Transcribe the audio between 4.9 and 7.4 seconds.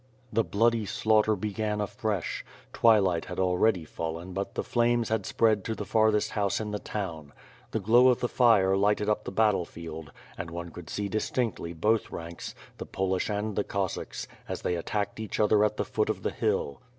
had spread to the farthest house in the town.